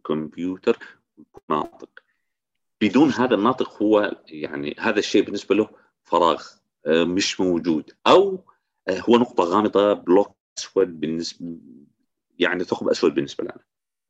كمبيوتر 0.05 0.77
ناطق. 1.49 1.89
بدون 2.81 3.09
هذا 3.09 3.35
الناطق 3.35 3.81
هو 3.83 4.21
يعني 4.27 4.75
هذا 4.79 4.99
الشيء 4.99 5.23
بالنسبة 5.25 5.55
له 5.55 5.69
فراغ 6.03 6.43
آه، 6.85 7.03
مش 7.03 7.39
موجود. 7.41 7.91
أو 8.07 8.45
آه، 8.87 8.99
هو 8.99 9.17
نقطة 9.17 9.43
غامضة 9.43 9.93
بلوك 9.93 10.35
أسود 10.57 10.99
بالنسبة 10.99 11.57
يعني 12.39 12.63
ثقب 12.63 12.87
أسود 12.89 13.13
بالنسبة 13.15 13.43
لنا. 13.43 13.59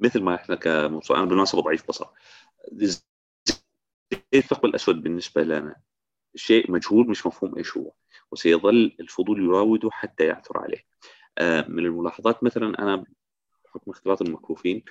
مثل 0.04 0.22
ما 0.22 0.36
إحنا 0.36 0.56
كمصور 0.56 1.18
أنا 1.18 1.26
بالمناسبة 1.26 1.62
ضعيف 1.62 1.88
بصر 1.88 2.06
الثقب 4.34 4.66
الأسود 4.66 5.04
بالنسبة 5.04 5.44
لنا 5.44 5.76
شيء 6.36 6.72
مجهول 6.72 7.10
مش 7.10 7.26
مفهوم 7.26 7.58
إيش 7.58 7.78
هو 7.78 7.92
وسيظل 8.32 8.96
الفضول 9.00 9.44
يراوده 9.46 9.90
حتى 9.92 10.24
يعثر 10.26 10.60
عليه. 10.60 10.86
آه، 11.38 11.66
من 11.68 11.86
الملاحظات 11.86 12.44
مثلا 12.44 12.80
أنا 12.80 13.04
بحكم 13.66 13.92
اختلاط 13.92 14.22
المكفوفين 14.22 14.84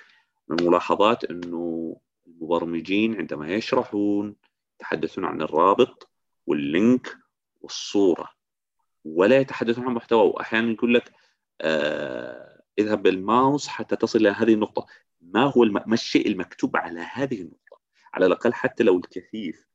من 0.47 0.59
الملاحظات 0.59 1.23
إنه 1.23 1.95
المبرمجين 2.27 3.15
عندما 3.15 3.53
يشرحون 3.53 4.35
يتحدثون 4.79 5.25
عن 5.25 5.41
الرابط 5.41 6.09
واللينك 6.47 7.17
والصورة 7.61 8.29
ولا 9.05 9.37
يتحدثون 9.37 9.87
عن 9.87 9.93
محتوى. 9.93 10.27
واحيانا 10.29 10.71
يقول 10.71 10.93
لك 10.93 11.11
آه 11.61 12.52
اذهب 12.79 13.03
بالماوس 13.03 13.67
حتى 13.67 13.95
تصل 13.95 14.19
إلى 14.19 14.29
هذه 14.29 14.53
النقطة. 14.53 14.85
ما 15.21 15.43
هو 15.43 15.63
الم... 15.63 15.73
ما 15.73 15.93
الشيء 15.93 16.27
المكتوب 16.27 16.77
على 16.77 16.99
هذه 16.99 17.41
النقطة؟ 17.41 17.79
على 18.13 18.25
الأقل 18.25 18.53
حتى 18.53 18.83
لو 18.83 18.97
الكفيف 18.97 19.67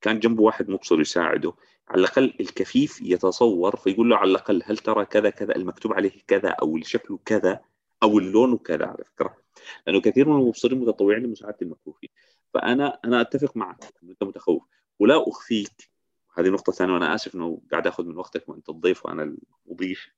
كان 0.00 0.18
جنبه 0.18 0.42
واحد 0.42 0.70
مبصر 0.70 1.00
يساعده 1.00 1.52
على 1.88 2.00
الأقل 2.00 2.34
الكفيف 2.40 3.00
يتصور 3.02 3.76
فيقول 3.76 4.10
له 4.10 4.16
على 4.16 4.30
الأقل 4.30 4.62
هل 4.64 4.78
ترى 4.78 5.04
كذا 5.04 5.30
كذا 5.30 5.56
المكتوب 5.56 5.92
عليه 5.92 6.22
كذا 6.26 6.48
أو 6.48 6.78
شكله 6.82 7.18
كذا 7.24 7.60
أو 8.02 8.18
اللون 8.18 8.58
كذا 8.58 8.86
على 8.86 9.04
فكرة. 9.04 9.36
لأنه 9.86 10.00
كثير 10.00 10.28
من 10.28 10.40
المبصرين 10.40 10.78
متطوعين 10.78 11.22
لمساعدة 11.22 11.56
المكفوفين 11.62 12.10
فأنا 12.54 12.98
أنا 13.04 13.20
أتفق 13.20 13.56
معك 13.56 13.92
أنت 14.02 14.24
متخوف. 14.24 14.62
ولا 14.98 15.28
أخفيك. 15.28 15.90
هذه 16.34 16.48
نقطة 16.48 16.72
ثانية 16.72 16.92
وأنا 16.92 17.14
آسف 17.14 17.34
إنه 17.34 17.60
قاعد 17.70 17.86
آخذ 17.86 18.06
من 18.06 18.16
وقتك 18.16 18.48
وأنت 18.48 18.68
الضيف 18.68 19.06
وأنا 19.06 19.36
المضيف. 19.66 20.08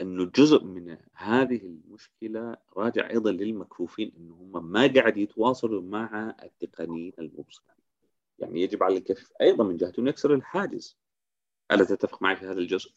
إنه 0.00 0.24
جزء 0.24 0.64
من 0.64 0.96
هذه 1.14 1.56
المشكلة 1.56 2.56
راجع 2.76 3.10
أيضا 3.10 3.32
للمكفوفين 3.32 4.12
إنه 4.16 4.34
هم 4.34 4.72
ما 4.72 4.86
قاعد 4.86 5.16
يتواصلوا 5.16 5.82
مع 5.82 6.36
التقنيين 6.42 7.12
المبصرين. 7.18 7.76
يعني 8.38 8.62
يجب 8.62 8.82
على 8.82 8.96
الكفيف 8.96 9.32
أيضا 9.40 9.64
من 9.64 9.76
جهته 9.76 10.00
انه 10.00 10.08
يكسر 10.08 10.34
الحاجز. 10.34 10.98
ألا 11.72 11.84
تتفق 11.84 12.22
معي 12.22 12.36
في 12.36 12.46
هذا 12.46 12.58
الجزء؟ 12.58 12.90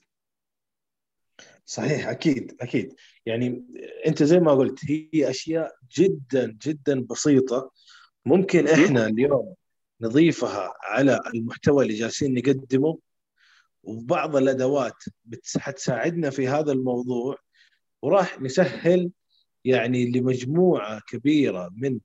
صحيح 1.65 2.07
أكيد 2.07 2.57
أكيد. 2.61 2.95
يعني 3.25 3.65
أنت 4.07 4.23
زي 4.23 4.39
ما 4.39 4.51
قلت 4.51 4.79
هي 4.91 5.29
أشياء 5.29 5.75
جدا 5.97 6.57
جدا 6.61 7.01
بسيطة. 7.01 7.71
ممكن 8.25 8.67
إحنا 8.67 9.07
اليوم 9.07 9.55
نضيفها 10.01 10.73
على 10.81 11.19
المحتوى 11.33 11.83
اللي 11.83 11.95
جالسين 11.95 12.33
نقدمه. 12.33 12.99
وبعض 13.83 14.35
الأدوات 14.35 15.03
حتساعدنا 15.57 16.29
في 16.29 16.47
هذا 16.47 16.71
الموضوع 16.71 17.37
وراح 18.01 18.41
نسهل 18.41 19.11
يعني 19.65 20.11
لمجموعة 20.11 21.01
كبيرة 21.07 21.69
من 21.77 21.99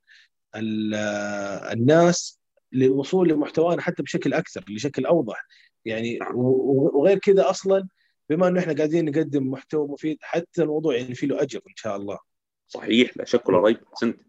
ال- 0.55 0.95
الناس 1.73 2.39
للوصول 2.71 3.29
لمحتوانا 3.29 3.81
حتى 3.81 4.03
بشكل 4.03 4.33
أكثر 4.33 4.63
بشكل 4.67 5.05
أوضح. 5.05 5.45
يعني 5.85 6.19
وغير 6.33 7.17
كذا 7.19 7.49
أصلا 7.49 7.87
بما 8.29 8.47
إنه 8.47 8.59
إحنا 8.59 8.73
قاعدين 8.73 9.05
نقدم 9.05 9.47
محتوى 9.47 9.87
مفيد 9.87 10.17
حتى 10.21 10.61
الموضوع 10.63 10.95
يعني 10.95 11.15
في 11.15 11.25
له 11.25 11.41
أجر 11.41 11.59
إن 11.69 11.75
شاء 11.75 11.95
الله. 11.95 12.17
صحيح. 12.67 13.17
لا 13.17 13.25
شك 13.25 13.49
ولا 13.49 13.59
ريب 13.59 13.77
احسنت 13.93 14.19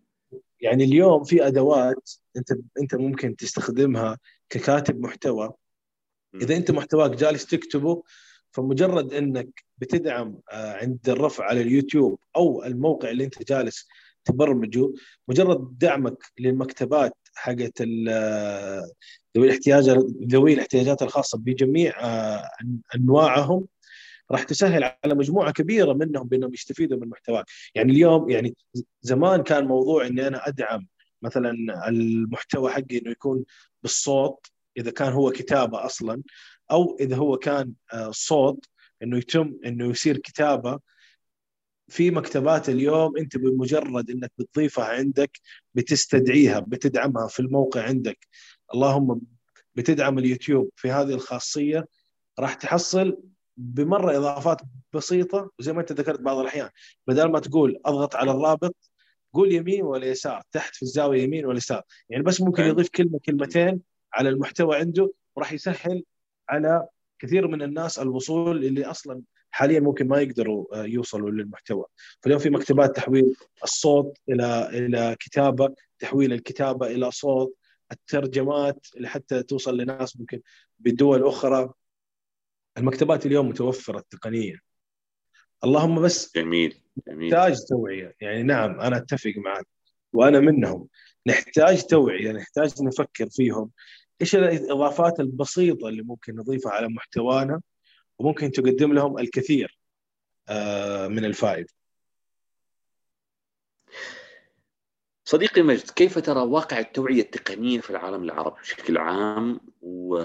يعني 0.61 0.85
اليوم 0.85 1.25
في 1.25 1.47
أدوات 1.47 2.11
انت 2.37 2.49
أنت 2.81 2.95
ممكن 2.95 3.37
تستخدمها 3.37 4.19
ككاتب 4.51 5.01
محتوى. 5.01 5.53
إذا 6.35 6.57
أنت 6.57 6.71
محتواك 6.71 7.11
جالس 7.11 7.47
تكتبه 7.47 8.03
فمجرد 8.51 9.13
إنك 9.13 9.65
بتدعم 9.79 10.39
آه، 10.53 10.73
عند 10.73 11.09
الرفع 11.09 11.45
على 11.45 11.61
اليوتيوب 11.61 12.19
أو 12.37 12.65
الموقع 12.65 13.11
اللي 13.11 13.25
أنت 13.25 13.49
جالس 13.49 13.89
تبرمجه 14.25 14.93
مجرد 15.29 15.79
دعمك 15.79 16.25
للمكتبات 16.39 17.17
حقت 17.35 17.83
آه، 18.09 18.91
ذوي 19.37 19.47
الاحتياجات 19.47 19.97
ذوي 20.33 20.55
الاحتياجات 20.55 21.03
الخاصة 21.03 21.39
بجميع 21.39 22.01
آه، 22.01 22.49
أنواعهم 22.95 23.67
راح 24.31 24.43
تسهل 24.43 24.85
على 24.85 25.15
مجموعة 25.15 25.53
كبيرة 25.53 25.93
منهم 25.93 26.29
بإنهم 26.29 26.55
يستفيدوا 26.55 26.99
من 26.99 27.09
محتواك، 27.09 27.45
يعني 27.75 27.93
اليوم 27.93 28.31
يعني 28.31 28.55
زمان 29.03 29.43
كان 29.43 29.65
موضوع 29.65 30.07
إني 30.07 30.27
أنا 30.27 30.49
أدعم 30.49 30.87
مثلا 31.23 31.55
المحتوى 31.89 32.71
حقي 32.71 32.99
إنه 32.99 33.11
يكون 33.11 33.45
بالصوت 33.83 34.47
إذا 34.81 34.91
كان 34.91 35.13
هو 35.13 35.31
كتابة 35.31 35.85
أصلا 35.85 36.23
أو 36.71 36.97
إذا 37.01 37.17
هو 37.17 37.37
كان 37.37 37.73
آه، 37.93 38.11
صوت 38.11 38.67
إنه 39.03 39.19
يتم 39.19 39.55
إنه 39.65 39.91
يصير 39.91 40.17
كتابة. 40.17 40.81
في 41.89 42.11
مكتبات 42.11 42.69
اليوم 42.69 43.17
أنت 43.19 43.37
بمجرد 43.37 44.11
إنك 44.11 44.33
بتضيفها 44.39 44.85
عندك 44.85 45.39
بتستدعيها 45.75 46.61
بتدعمها 46.61 47.27
في 47.29 47.41
الموقع 47.41 47.83
عندك. 47.83 48.19
اللهم 48.75 49.21
بتدعم 49.75 50.19
اليوتيوب 50.19 50.71
في 50.77 50.91
هذه 50.91 51.15
الخاصية 51.15 51.87
راح 52.39 52.55
تحصل 52.55 53.23
بمرة 53.57 54.17
إضافات 54.17 54.61
بسيطة 54.93 55.51
وزي 55.59 55.73
ما 55.73 55.81
أنت 55.81 55.93
ذكرت 55.93 56.21
بعض 56.21 56.39
الأحيان. 56.39 56.69
بدل 57.07 57.25
ما 57.25 57.41
تقول 57.41 57.81
أضغط 57.85 58.17
على 58.17 58.31
الرابط 58.31 58.77
قول 59.33 59.53
يمين 59.53 59.83
ولا 59.83 60.07
يسار 60.07 60.43
تحت 60.53 60.75
في 60.77 60.83
الزاوية 60.83 61.23
يمين 61.23 61.47
ولا 61.47 61.57
يسار. 61.57 61.83
يعني 62.09 62.23
بس 62.25 62.41
ممكن 62.41 62.63
أيوة. 62.63 62.75
يضيف 62.75 62.89
كلمة 62.89 63.21
كلمتين 63.27 63.81
على 64.13 64.29
المحتوى 64.29 64.77
عنده 64.77 65.13
وراح 65.37 65.53
يسهل 65.53 66.05
على 66.49 66.89
كثير 67.19 67.49
من 67.49 67.63
الناس 67.63 67.99
الوصول 67.99 68.65
اللي 68.65 68.85
أصلا 68.85 69.23
حاليا 69.51 69.81
ممكن 69.81 70.09
ما 70.09 70.21
يقدروا 70.21 70.81
آه، 70.81 70.85
يوصلوا 70.85 71.31
للمحتوى. 71.31 71.85
فاليوم 72.21 72.41
في 72.41 72.51
مكتبات 72.51 72.97
تحويل 72.97 73.35
الصوت 73.65 74.19
إلى 74.29 74.69
إلى 74.69 75.17
كتابة 75.21 75.75
تحويل 75.99 76.33
الكتابة 76.33 76.87
إلى 76.87 77.11
صوت 77.11 77.55
الترجمات 77.93 78.87
اللي 78.97 79.09
حتى 79.09 79.43
توصل 79.43 79.77
لناس 79.77 80.17
ممكن 80.21 80.41
بدول 80.79 81.27
أخرى. 81.27 81.73
المكتبات 82.79 83.27
اليوم 83.27 83.49
متوفرة 83.49 83.99
التقنيه 83.99 84.59
اللهم 85.65 86.03
بس 86.03 86.33
جميل 86.37 86.75
جميل. 87.09 87.33
نحتاج 87.35 87.57
توعية. 87.69 88.15
يعني 88.21 88.43
نعم 88.43 88.81
أنا 88.81 88.97
أتفق 88.97 89.33
معك 89.37 89.67
وأنا 90.13 90.41
منهم. 90.41 90.89
نحتاج 91.27 91.83
توعية 91.83 92.33
نحتاج 92.33 92.83
نفكر 92.83 93.29
فيهم. 93.31 93.71
إيش 94.21 94.35
الإضافات 94.35 95.21
البسيطة 95.21 95.89
اللي 95.89 96.03
ممكن 96.03 96.37
نضيفها 96.37 96.73
على 96.73 96.89
محتوانا 96.89 97.61
وممكن 98.19 98.51
تقدم 98.51 98.93
لهم 98.93 99.19
الكثير 99.19 99.79
آه، 100.49 101.09
من 101.09 101.25
الفائدة؟ 101.25 101.69
صديقي 105.25 105.63
مجد 105.63 105.91
كيف 105.91 106.19
ترى 106.19 106.41
واقع 106.41 106.79
التوعية 106.79 107.23
التقنية 107.23 107.81
في 107.81 107.91
العالم 107.91 108.23
العربي 108.23 108.61
بشكل 108.61 108.99
عام؟ 108.99 109.61
و 109.83 110.19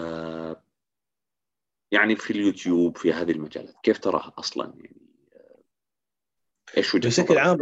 يعني 1.92 2.16
في 2.16 2.32
اليوتيوب 2.32 2.98
في 2.98 3.14
هذه 3.14 3.32
المجالات 3.32 3.76
كيف 3.84 3.98
تراها 4.00 4.34
أصلا؟ 4.38 4.74
يعني 4.76 5.02
إيش 6.78 6.96
وجهة 6.96 7.10
بشكل؟ 7.10 7.38
عام 7.38 7.58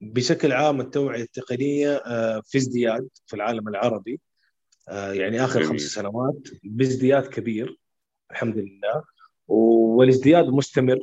بشكل 0.00 0.52
عام 0.52 0.80
التوعية 0.80 1.22
التقنية 1.22 1.96
آه، 1.96 2.42
في 2.44 2.58
ازدياد 2.58 3.08
في 3.26 3.36
العالم 3.36 3.68
العربي. 3.68 4.12
آه، 4.12 4.35
يعني 4.88 5.44
آخر 5.44 5.60
جميل. 5.60 5.70
خمس 5.70 5.80
سنوات 5.80 6.48
بازدياد 6.64 7.26
كبير 7.26 7.78
الحمد 8.30 8.58
لله 8.58 9.04
والازدياد 9.48 10.46
مستمر 10.48 10.98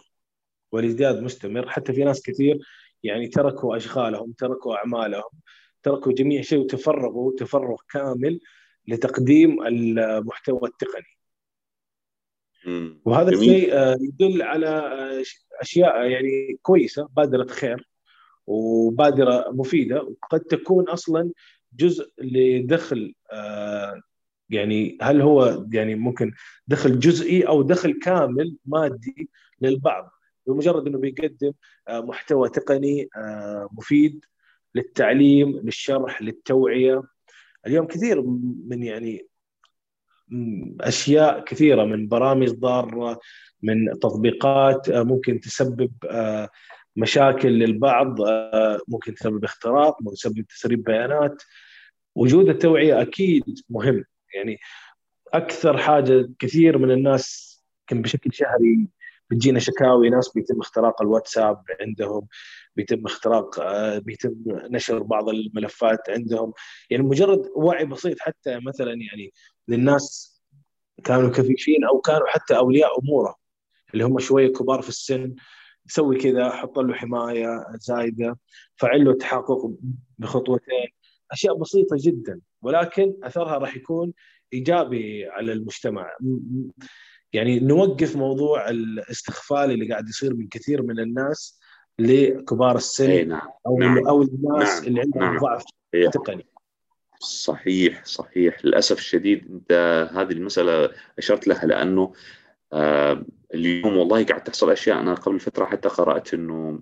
والازدياد 0.71 1.21
مستمر 1.21 1.69
حتى 1.69 1.93
في 1.93 2.03
ناس 2.03 2.21
كثير 2.21 2.59
يعني 3.03 3.27
تركوا 3.27 3.77
أشغالهم 3.77 4.31
تركوا 4.31 4.75
أعمالهم 4.75 5.29
تركوا 5.83 6.13
جميع 6.13 6.41
شيء 6.41 6.59
وتفرغوا 6.59 7.31
تفرغ 7.37 7.77
كامل 7.89 8.39
لتقديم 8.87 9.67
المحتوى 9.67 10.69
التقني. 10.69 11.13
وهذا 13.05 13.31
جميل. 13.31 13.49
الشيء 13.49 13.73
آه، 13.73 13.97
يدل 14.01 14.41
على 14.41 14.67
آه، 14.67 15.23
أشياء 15.61 16.05
يعني 16.05 16.59
كويسة 16.61 17.09
بادرة 17.17 17.47
خير 17.47 17.89
وبادرة 18.47 19.45
مفيدة 19.51 20.01
وقد 20.01 20.39
تكون 20.39 20.89
أصلا 20.89 21.31
جزء 21.75 22.11
لدخل 22.17 23.13
آه، 23.33 24.01
يعني 24.49 24.97
هل 25.01 25.21
هو 25.21 25.65
يعني 25.71 25.95
ممكن 25.95 26.31
دخل 26.67 26.99
جزئي 26.99 27.47
أو 27.47 27.61
دخل 27.61 27.99
كامل 27.99 28.57
مادي 28.65 29.29
للبعض؟ 29.61 30.11
بمجرد 30.47 30.87
إنه 30.87 30.97
بيقدم 30.97 31.51
آه، 31.87 32.01
محتوى 32.01 32.49
تقني 32.49 33.09
آه، 33.17 33.69
مفيد 33.71 34.25
للتعليم 34.75 35.59
للشرح 35.63 36.21
للتوعية. 36.21 37.01
اليوم 37.67 37.87
كثير 37.87 38.21
من 38.67 38.83
يعني 38.83 39.27
أشياء 40.81 41.43
كثيرة 41.43 41.83
من 41.85 42.07
برامج 42.07 42.49
ضارة 42.49 43.19
من 43.61 43.99
تطبيقات 43.99 44.89
ممكن 44.89 45.39
تسبب 45.39 45.91
مشاكل 46.95 47.49
للبعض 47.49 48.17
ممكن 48.87 49.15
تسبب 49.15 49.43
اختراق 49.43 50.01
ممكن 50.01 50.15
تسبب 50.15 50.41
تسريب 50.41 50.83
بيانات. 50.83 51.43
وجود 52.15 52.49
التوعية 52.49 53.01
أكيد 53.01 53.43
مهم. 53.69 54.05
يعني 54.35 54.59
أكثر 55.33 55.77
حاجة 55.77 56.29
كثير 56.39 56.77
من 56.77 56.91
الناس 56.91 57.53
كان 57.87 58.01
بشكل 58.01 58.33
شهري 58.33 58.87
بتجينا 59.29 59.59
شكاوي 59.59 60.09
ناس 60.09 60.33
بيتم 60.33 60.59
اختراق 60.59 61.01
الواتساب 61.01 61.63
عندهم 61.81 62.27
بيتم 62.75 63.05
اختراق 63.05 63.59
آه، 63.59 63.99
بيتم 63.99 64.35
نشر 64.47 65.03
بعض 65.03 65.29
الملفات 65.29 65.99
عندهم. 66.09 66.53
يعني 66.89 67.03
مجرد 67.03 67.49
وعي 67.55 67.85
بسيط 67.85 68.19
حتى 68.19 68.59
مثلا 68.59 68.91
يعني 68.93 69.33
للناس 69.67 70.33
كانوا 71.03 71.29
كفيفين 71.29 71.83
أو 71.83 72.01
كانوا 72.01 72.27
حتى 72.27 72.57
أولياء 72.57 72.99
أموره 72.99 73.35
اللي 73.93 74.03
هم 74.03 74.19
شوية 74.19 74.53
كبار 74.53 74.81
في 74.81 74.89
السن 74.89 75.35
سوي 75.87 76.17
كذا 76.17 76.49
حط 76.49 76.79
له 76.79 76.93
حماية 76.93 77.65
زايدة 77.75 78.39
فعل 78.75 79.05
له 79.05 79.11
التحقق 79.11 79.71
بخطوتين. 80.17 80.87
أشياء 81.33 81.57
بسيطة 81.57 81.95
جدا 81.99 82.39
ولكن 82.61 83.13
أثرها 83.23 83.57
راح 83.57 83.75
يكون 83.75 84.13
إيجابي 84.53 85.25
على 85.25 85.53
المجتمع 85.53 86.11
يعني 87.33 87.59
نوقف 87.59 88.15
موضوع 88.15 88.69
الاستخفال 88.69 89.71
اللي 89.71 89.89
قاعد 89.89 90.09
يصير 90.09 90.33
من 90.33 90.47
كثير 90.47 90.81
من 90.83 90.99
الناس 90.99 91.59
لكبار 91.99 92.75
السن 92.75 93.09
إي 93.09 93.23
نعم 93.23 93.49
أو 93.67 93.79
نعم. 93.79 94.07
أو 94.07 94.21
الناس 94.21 94.77
نعم. 94.77 94.87
اللي 94.87 95.01
عندهم 95.01 95.23
نعم. 95.23 95.37
ضعف. 95.37 95.63
تقني 96.13 96.45
صحيح 97.19 98.05
صحيح 98.05 98.65
للأسف 98.65 98.97
الشديد 98.97 99.51
أنت 99.51 99.71
هذه 100.13 100.31
المسألة 100.31 100.89
أشرت 101.17 101.47
لها 101.47 101.65
لأنه 101.65 102.13
آه، 102.73 103.25
اليوم 103.53 103.97
والله 103.97 104.23
قاعد 104.23 104.43
تحصل 104.43 104.71
أشياء 104.71 104.99
أنا 104.99 105.13
قبل 105.13 105.39
فترة 105.39 105.65
حتى 105.65 105.89
قرأت 105.89 106.33
إنه 106.33 106.79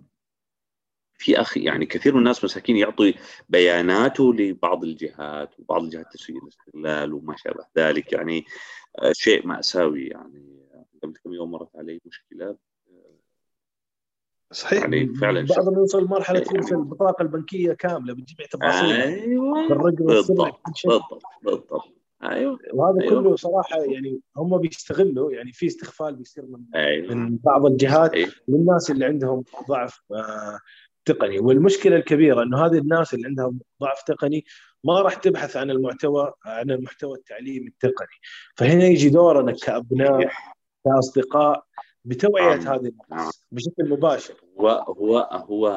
في 1.22 1.42
أخي 1.42 1.60
يعني 1.64 1.86
كثير 1.86 2.14
من 2.14 2.20
الناس 2.20 2.44
مساكين 2.44 2.78
يعطي 2.78 3.14
بياناته 3.50 4.34
لبعض 4.34 4.84
الجهات 4.84 5.60
وبعض 5.60 5.84
الجهات 5.84 6.06
تسوي 6.14 6.38
الاستغلال 6.44 7.14
وما 7.14 7.36
شابه 7.38 7.66
ذلك. 7.78 8.14
يعني 8.14 8.46
آه، 9.00 9.12
شيء 9.14 9.48
مأساوي 9.48 10.06
يعني. 10.08 10.62
قبل 11.04 11.14
كم 11.24 11.34
يوم 11.34 11.52
مرت 11.52 11.76
علي 11.76 12.02
مشكلة 12.06 12.56
صحيح. 14.52 14.82
يعني 14.82 15.14
فعلاً 15.16 15.40
بعض 15.40 15.48
شخص- 15.50 15.78
يوصل 15.78 16.04
لمرحلة 16.04 16.40
يعني- 16.40 16.50
ترسل 16.50 16.76
البطاقه 16.76 17.22
البنكية 17.22 17.74
كاملة 17.74 18.14
بتجمع 18.14 18.46
تفاصيلها 18.52 19.04
أيوه 19.04 19.68
بالضبط 19.68 20.60
بالضبط 20.68 21.22
بالضبط. 21.44 21.84
أيوه 22.24 22.60
وهذا 22.74 23.02
أيوه. 23.02 23.22
كله 23.22 23.36
صراحة 23.36 23.82
يعني 23.82 24.20
هم 24.38 24.58
بيستغلوا 24.58 25.32
يعني 25.32 25.52
في 25.52 25.66
استغفال 25.68 26.16
بيصير 26.16 26.46
من 26.46 26.60
أيوه. 26.76 27.14
من 27.16 27.38
بعض 27.38 27.66
الجهات 27.66 28.12
صحيح. 28.12 28.30
للناس 28.48 28.92
اللي 28.92 29.06
عندهم 29.06 29.44
ضعف. 29.70 30.02
آه، 30.12 30.60
تقني. 31.06 31.40
والمشكلة 31.40 31.96
الكبيرة 31.96 32.44
إنه 32.44 32.66
هذه 32.66 32.78
الناس 32.78 33.14
اللي 33.14 33.28
عندهم 33.28 33.60
ضعف 33.82 34.04
تقني 34.04 34.46
ما 34.84 35.02
راح 35.02 35.14
تبحث 35.14 35.58
عن 35.58 35.72
المحتوى 35.72 36.34
عن 36.46 36.72
المحتوى 36.72 37.18
التعليمي 37.18 37.68
التقني. 37.68 38.18
فهنا 38.56 38.86
يجي 38.86 39.10
دورنا 39.10 39.52
كأبناء 39.52 40.32
كأصدقاء 40.86 41.66
بتوعية 42.06 42.56
نعم. 42.56 42.68
هذه 42.68 42.92
الناس 43.12 43.46
بشكل 43.52 43.90
مباشر. 43.90 44.34
هو 44.60 44.70
هو 44.70 45.18
هو 45.32 45.68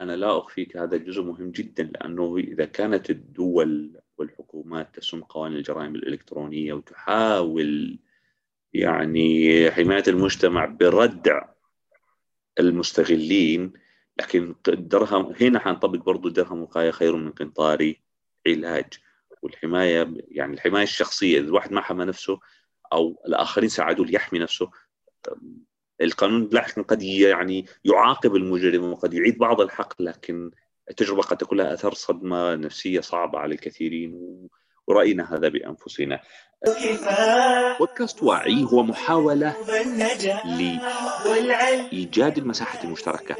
أنا 0.00 0.16
لا 0.16 0.38
أخفيك 0.38 0.76
هذا 0.76 0.96
جزء 0.96 1.22
مهم 1.22 1.50
جدا 1.50 1.82
لأنه 1.82 2.36
إذا 2.36 2.64
كانت 2.64 3.10
الدول 3.10 4.00
والحكومات 4.18 4.94
تسن 4.94 5.20
قوانين 5.20 5.58
الجرائم 5.58 5.94
الإلكترونية 5.94 6.72
وتحاول 6.72 7.98
يعني 8.72 9.70
حماية 9.70 10.04
المجتمع 10.08 10.64
بردع 10.64 11.48
المستغلين 12.60 13.72
لكن 14.20 14.54
الدرهم 14.68 15.34
هنا 15.40 15.58
حنطبق 15.58 15.98
برضو 15.98 16.28
درهم 16.28 16.62
وقاية 16.62 16.90
خير 16.90 17.16
من 17.16 17.30
قنطاري 17.30 18.02
علاج. 18.46 18.92
والحماية 19.42 20.14
يعني 20.28 20.54
الحماية 20.54 20.82
الشخصية 20.82 21.38
إذا 21.38 21.46
الواحد 21.48 21.72
ما 21.72 21.80
حمى 21.80 22.04
نفسه 22.04 22.40
أو 22.92 23.22
الآخرين 23.26 23.68
ساعدوه 23.68 24.06
ليحمي 24.06 24.38
نفسه 24.38 24.70
القانون 26.00 26.48
لاحقا 26.52 26.82
قد 26.82 27.02
يعني 27.02 27.66
يعاقب 27.84 28.36
المجرم 28.36 28.84
وقد 28.92 29.14
يعيد 29.14 29.38
بعض 29.38 29.60
الحق 29.60 30.02
لكن 30.02 30.50
التجربة 30.90 31.22
قد 31.22 31.36
تكون 31.36 31.58
لها 31.58 31.74
أثر 31.74 31.94
صدمة 31.94 32.54
نفسية 32.54 33.00
صعبة 33.00 33.38
على 33.38 33.54
الكثيرين 33.54 34.18
و- 34.88 34.92
وراينا 34.92 35.34
هذا 35.34 35.48
بأنفسنا. 35.48 36.20
كفاح 36.66 37.78
بودكاست 37.78 38.22
واعي 38.22 38.64
هو 38.72 38.82
والعلم 41.26 41.86
لإيجاد 41.92 42.38
المساحة 42.38 42.84
المشتركة 42.84 43.36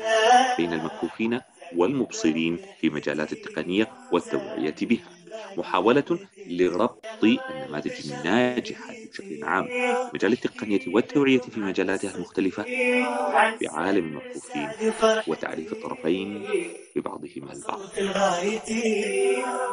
بين 0.57 0.72
المكفوفين 0.72 1.40
والمبصرين 1.76 2.59
في 2.81 2.90
مجالات 2.90 3.33
التقنية 3.33 3.88
والتوعية 4.12 4.74
بها. 4.83 5.21
محاولة 5.57 6.18
لربط 6.46 7.05
النماذج 7.24 7.92
الناجحة 8.12 8.94
بشكل 9.11 9.44
عام. 9.44 9.68
مجال 10.14 10.33
التقنية 10.33 10.81
والتوعية 10.87 11.38
في 11.40 11.61
مجالاتها 11.61 12.14
المختلفة 12.14 12.64
بعالم 13.62 14.05
المكفوفين 14.07 14.68
وتعريف 15.26 15.72
الطرفين 15.72 16.48
ببعضهما 16.96 17.52
البعض. 17.52 17.81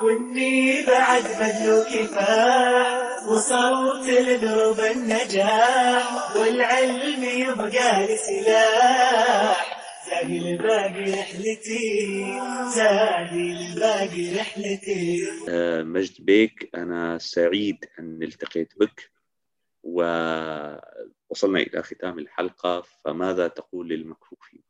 واني 0.03 0.85
بعد 0.85 1.23
بذلو 1.23 1.83
كفاح 1.83 3.09
وصوت 3.27 4.09
لدرب 4.09 4.79
النجاح 4.79 6.35
والعلم 6.37 7.23
يبقى 7.23 8.07
لي 8.07 8.17
زادي 10.09 10.37
الباقي 10.51 11.11
رحلتي 11.11 12.25
زادي 12.75 13.51
الباقي 13.51 14.35
رحلتي 14.35 15.21
آه، 15.49 15.83
مجد 15.83 16.25
بيك 16.25 16.69
أنا 16.75 17.17
سعيد 17.17 17.85
أن 17.99 18.23
التقيت 18.23 18.73
بك 18.79 19.11
ووصلنا 19.83 21.59
إلى 21.59 21.83
ختام 21.83 22.19
الحلقة 22.19 22.81
فماذا 22.81 23.47
تقول 23.47 23.89
للمكفوفين؟ 23.89 24.63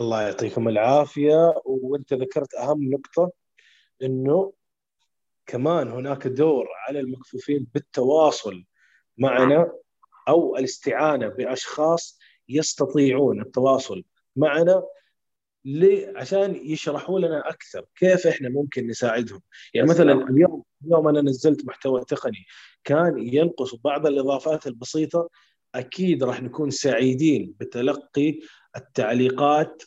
الله 0.00 0.22
يعطيكم 0.22 0.68
العافية 0.68 1.54
وأنت 1.64 2.14
ذكرت 2.14 2.54
أهم 2.54 2.90
نقطة 2.90 3.32
إنه 4.02 4.52
كمان 5.46 5.90
هناك 5.90 6.26
دور 6.26 6.68
على 6.88 7.00
المكفوفين 7.00 7.66
بالتواصل 7.74 8.64
معنا 9.18 9.72
أو 10.28 10.56
الاستعانة 10.56 11.28
بأشخاص 11.28 12.19
يستطيعون 12.50 13.40
التواصل 13.40 14.04
معنا؟ 14.36 14.82
عشان 16.16 16.56
يشرحوا 16.56 17.20
لنا 17.20 17.48
أكثر 17.48 17.84
كيف 17.96 18.26
إحنا 18.26 18.48
ممكن 18.48 18.86
نساعدهم 18.86 19.40
يعني 19.74 19.88
مثلا. 19.88 20.12
اليوم 20.12 20.62
اليوم 20.84 21.08
أنا 21.08 21.20
نزلت 21.20 21.64
محتوى 21.64 22.04
تقني 22.04 22.44
كان 22.84 23.18
ينقص 23.18 23.74
بعض 23.74 24.06
الإضافات 24.06 24.66
البسيطة 24.66 25.30
أكيد 25.74 26.24
راح 26.24 26.42
نكون 26.42 26.70
سعيدين 26.70 27.54
بتلقي 27.60 28.40
التعليقات 28.76 29.82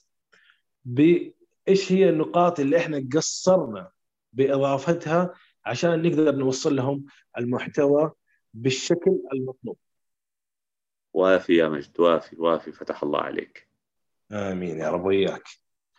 بإيش 0.85 1.91
هي 1.91 2.09
النقاط 2.09 2.59
اللي 2.59 2.77
إحنا 2.77 3.07
قصرنا 3.13 3.89
بإضافتها 4.33 5.33
عشان 5.65 6.01
نقدر 6.01 6.35
نوصل 6.35 6.75
لهم 6.75 7.05
المحتوى 7.37 8.11
بالشكل 8.53 9.19
المطلوب 9.33 9.77
وافي 11.13 11.55
يا 11.55 11.67
مجد 11.69 11.99
وافي 11.99 12.35
وافي 12.39 12.71
فتح 12.71 13.03
الله 13.03 13.19
عليك. 13.19 13.67
آمين 14.31 14.79
يا 14.79 14.89
رب 14.89 15.05
وياك 15.05 15.43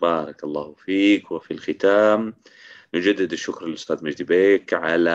بارك 0.01 0.45
الله 0.45 0.75
فيك 0.75 1.31
وفي 1.31 1.51
الختام. 1.51 2.35
نجدد 2.95 3.33
الشكر 3.33 3.67
للأستاذ 3.67 4.05
مجدي 4.05 4.25
بيك 4.25 4.75
على 4.75 5.11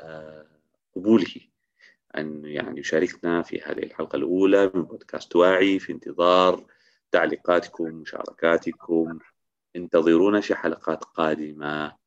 آه، 0.00 0.46
قبوله 0.96 1.34
أن 2.16 2.44
يعني 2.44 2.80
يشاركنا 2.80 3.42
في 3.42 3.60
هذه 3.60 3.78
الحلقة 3.78 4.16
الأولى 4.16 4.70
من 4.74 4.82
بودكاست 4.82 5.36
واعي 5.36 5.78
في 5.78 5.92
انتظار 5.92 6.64
تعليقاتكم 7.10 7.84
مشاركاتكم. 7.84 9.18
انتظرونا 9.76 10.40
في 10.40 10.54
حلقات 10.54 11.04
قادمة 11.04 12.01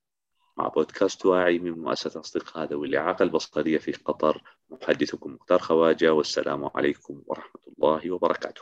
مع 0.58 0.68
بودكاست 0.68 1.26
واعي 1.26 1.60
من 1.60 1.72
مؤسسة 1.72 2.20
أصدقاء 2.20 2.68
ذوي 2.68 2.88
الإعاقة 2.88 3.24
البصرية 3.24 3.78
في 3.78 3.92
قطر 3.92 4.42
محدثكم 4.70 5.34
مختار 5.34 5.60
خواجة 5.60 6.14
والسلام 6.14 6.70
عليكم 6.76 7.22
ورحمة 7.28 7.62
الله 7.68 8.12
وبركاته. 8.12 8.62